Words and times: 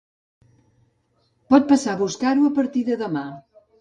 Pot 1.55 1.67
passar 1.73 1.93
a 1.93 1.99
buscar-ho 2.03 2.49
a 2.49 2.53
partir 2.57 2.85
de 2.89 2.97
demà. 3.03 3.29